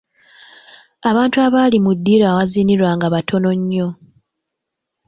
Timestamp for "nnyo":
3.59-3.87